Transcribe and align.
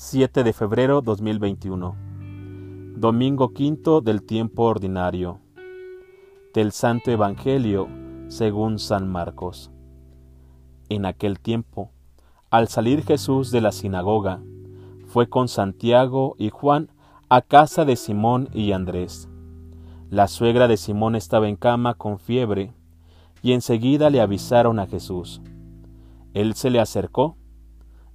7 0.00 0.44
de 0.44 0.52
febrero 0.52 1.02
2021. 1.02 1.96
Domingo 2.98 3.52
quinto 3.52 4.00
del 4.00 4.22
tiempo 4.22 4.62
ordinario. 4.62 5.40
Del 6.54 6.70
Santo 6.70 7.10
Evangelio 7.10 7.88
según 8.28 8.78
San 8.78 9.08
Marcos. 9.08 9.72
En 10.88 11.04
aquel 11.04 11.40
tiempo, 11.40 11.90
al 12.48 12.68
salir 12.68 13.02
Jesús 13.02 13.50
de 13.50 13.60
la 13.60 13.72
sinagoga, 13.72 14.40
fue 15.08 15.28
con 15.28 15.48
Santiago 15.48 16.36
y 16.38 16.50
Juan 16.50 16.92
a 17.28 17.42
casa 17.42 17.84
de 17.84 17.96
Simón 17.96 18.50
y 18.54 18.70
Andrés. 18.70 19.28
La 20.10 20.28
suegra 20.28 20.68
de 20.68 20.76
Simón 20.76 21.16
estaba 21.16 21.48
en 21.48 21.56
cama 21.56 21.94
con 21.94 22.20
fiebre, 22.20 22.72
y 23.42 23.52
enseguida 23.52 24.10
le 24.10 24.20
avisaron 24.20 24.78
a 24.78 24.86
Jesús. 24.86 25.42
Él 26.34 26.54
se 26.54 26.70
le 26.70 26.78
acercó, 26.78 27.36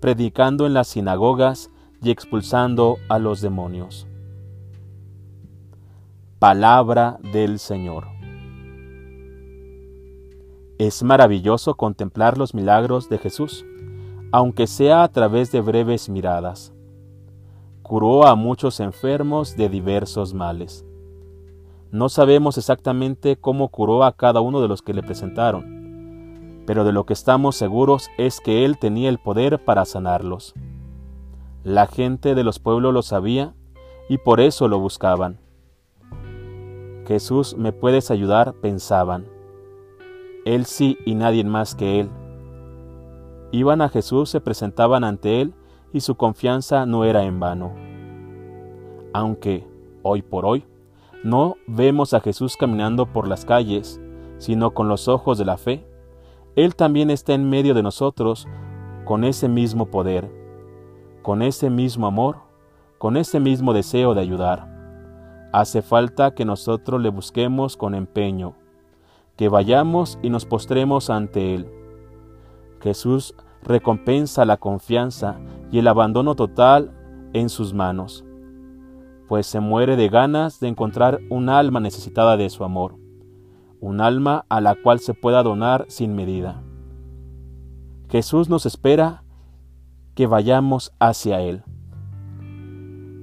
predicando 0.00 0.66
en 0.66 0.74
las 0.74 0.88
sinagogas 0.88 1.70
y 2.02 2.10
expulsando 2.10 2.96
a 3.08 3.18
los 3.18 3.40
demonios. 3.40 4.06
Palabra 6.38 7.18
del 7.32 7.58
Señor. 7.58 8.06
Es 10.78 11.02
maravilloso 11.02 11.74
contemplar 11.74 12.38
los 12.38 12.54
milagros 12.54 13.08
de 13.08 13.18
Jesús, 13.18 13.66
aunque 14.30 14.68
sea 14.68 15.02
a 15.02 15.08
través 15.08 15.50
de 15.50 15.60
breves 15.60 16.08
miradas. 16.08 16.72
Curó 17.82 18.26
a 18.26 18.36
muchos 18.36 18.78
enfermos 18.78 19.56
de 19.56 19.68
diversos 19.68 20.34
males. 20.34 20.84
No 21.90 22.08
sabemos 22.08 22.58
exactamente 22.58 23.36
cómo 23.36 23.68
curó 23.70 24.04
a 24.04 24.12
cada 24.12 24.40
uno 24.40 24.60
de 24.60 24.68
los 24.68 24.82
que 24.82 24.94
le 24.94 25.02
presentaron, 25.02 25.77
pero 26.68 26.84
de 26.84 26.92
lo 26.92 27.06
que 27.06 27.14
estamos 27.14 27.56
seguros 27.56 28.10
es 28.18 28.42
que 28.42 28.66
Él 28.66 28.76
tenía 28.76 29.08
el 29.08 29.16
poder 29.16 29.64
para 29.64 29.86
sanarlos. 29.86 30.52
La 31.64 31.86
gente 31.86 32.34
de 32.34 32.44
los 32.44 32.58
pueblos 32.58 32.92
lo 32.92 33.00
sabía 33.00 33.54
y 34.10 34.18
por 34.18 34.38
eso 34.38 34.68
lo 34.68 34.78
buscaban. 34.78 35.40
Jesús, 37.06 37.56
¿me 37.56 37.72
puedes 37.72 38.10
ayudar? 38.10 38.52
pensaban. 38.52 39.24
Él 40.44 40.66
sí 40.66 40.98
y 41.06 41.14
nadie 41.14 41.42
más 41.42 41.74
que 41.74 42.00
Él. 42.00 42.10
Iban 43.50 43.80
a 43.80 43.88
Jesús, 43.88 44.28
se 44.28 44.42
presentaban 44.42 45.04
ante 45.04 45.40
Él 45.40 45.54
y 45.94 46.00
su 46.00 46.16
confianza 46.16 46.84
no 46.84 47.06
era 47.06 47.24
en 47.24 47.40
vano. 47.40 47.72
Aunque, 49.14 49.66
hoy 50.02 50.20
por 50.20 50.44
hoy, 50.44 50.66
no 51.24 51.56
vemos 51.66 52.12
a 52.12 52.20
Jesús 52.20 52.58
caminando 52.58 53.06
por 53.06 53.26
las 53.26 53.46
calles, 53.46 54.02
sino 54.36 54.72
con 54.72 54.86
los 54.88 55.08
ojos 55.08 55.38
de 55.38 55.46
la 55.46 55.56
fe, 55.56 55.88
él 56.58 56.74
también 56.74 57.08
está 57.08 57.34
en 57.34 57.48
medio 57.48 57.72
de 57.72 57.84
nosotros 57.84 58.48
con 59.04 59.22
ese 59.22 59.48
mismo 59.48 59.86
poder, 59.86 60.28
con 61.22 61.40
ese 61.40 61.70
mismo 61.70 62.08
amor, 62.08 62.38
con 62.98 63.16
ese 63.16 63.38
mismo 63.38 63.72
deseo 63.72 64.12
de 64.12 64.22
ayudar. 64.22 64.66
Hace 65.52 65.82
falta 65.82 66.34
que 66.34 66.44
nosotros 66.44 67.00
le 67.00 67.10
busquemos 67.10 67.76
con 67.76 67.94
empeño, 67.94 68.56
que 69.36 69.48
vayamos 69.48 70.18
y 70.20 70.30
nos 70.30 70.46
postremos 70.46 71.10
ante 71.10 71.54
Él. 71.54 71.70
Jesús 72.80 73.36
recompensa 73.62 74.44
la 74.44 74.56
confianza 74.56 75.38
y 75.70 75.78
el 75.78 75.86
abandono 75.86 76.34
total 76.34 76.90
en 77.34 77.50
sus 77.50 77.72
manos, 77.72 78.24
pues 79.28 79.46
se 79.46 79.60
muere 79.60 79.94
de 79.94 80.08
ganas 80.08 80.58
de 80.58 80.66
encontrar 80.66 81.20
un 81.30 81.50
alma 81.50 81.78
necesitada 81.78 82.36
de 82.36 82.50
su 82.50 82.64
amor 82.64 82.96
un 83.80 84.00
alma 84.00 84.44
a 84.48 84.60
la 84.60 84.74
cual 84.74 85.00
se 85.00 85.14
pueda 85.14 85.42
donar 85.42 85.86
sin 85.88 86.14
medida. 86.14 86.62
Jesús 88.08 88.48
nos 88.48 88.66
espera 88.66 89.22
que 90.14 90.26
vayamos 90.26 90.92
hacia 90.98 91.40
Él. 91.40 91.62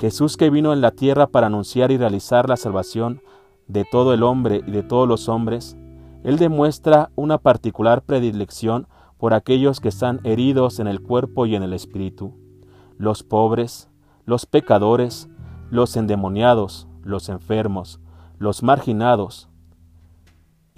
Jesús 0.00 0.36
que 0.36 0.50
vino 0.50 0.72
en 0.72 0.80
la 0.80 0.92
tierra 0.92 1.26
para 1.26 1.48
anunciar 1.48 1.90
y 1.90 1.96
realizar 1.96 2.48
la 2.48 2.56
salvación 2.56 3.20
de 3.66 3.84
todo 3.84 4.14
el 4.14 4.22
hombre 4.22 4.62
y 4.66 4.70
de 4.70 4.82
todos 4.82 5.08
los 5.08 5.28
hombres, 5.28 5.76
Él 6.22 6.38
demuestra 6.38 7.10
una 7.16 7.38
particular 7.38 8.02
predilección 8.02 8.86
por 9.18 9.34
aquellos 9.34 9.80
que 9.80 9.88
están 9.88 10.20
heridos 10.24 10.78
en 10.78 10.86
el 10.86 11.02
cuerpo 11.02 11.46
y 11.46 11.56
en 11.56 11.62
el 11.62 11.72
espíritu, 11.72 12.34
los 12.96 13.24
pobres, 13.24 13.90
los 14.24 14.46
pecadores, 14.46 15.28
los 15.70 15.96
endemoniados, 15.96 16.88
los 17.02 17.28
enfermos, 17.28 18.00
los 18.38 18.62
marginados, 18.62 19.48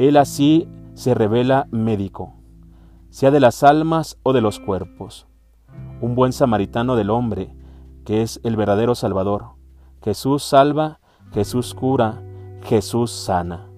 él 0.09 0.16
así 0.16 0.66
se 0.94 1.15
revela 1.15 1.69
médico, 1.71 2.34
sea 3.11 3.31
de 3.31 3.41
las 3.41 3.62
almas 3.62 4.19
o 4.22 4.33
de 4.33 4.41
los 4.41 4.59
cuerpos, 4.59 5.27
un 6.00 6.15
buen 6.15 6.33
samaritano 6.33 6.97
del 6.97 7.11
hombre, 7.11 7.55
que 8.05 8.22
es 8.22 8.41
el 8.43 8.56
verdadero 8.56 8.94
Salvador. 8.94 9.50
Jesús 10.03 10.43
salva, 10.43 11.00
Jesús 11.33 11.75
cura, 11.75 12.22
Jesús 12.62 13.10
sana. 13.10 13.69